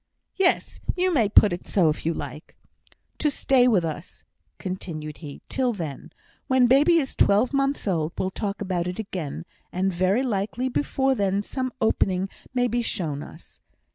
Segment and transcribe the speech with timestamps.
[0.35, 2.55] "Yes; you may put it so if you like."
[3.19, 4.23] "To stay with us,"
[4.57, 6.11] continued he, "till then.
[6.47, 11.13] When baby is twelve months old, we'll talk about it again, and very likely before
[11.13, 13.61] then some opening may be shown us.